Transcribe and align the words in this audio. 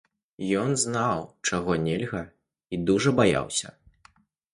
Ён 0.61 0.69
знаў, 0.83 1.19
чаго 1.49 1.75
нельга, 1.87 2.21
і 2.75 2.79
дужа 2.91 3.13
баяўся. 3.21 3.75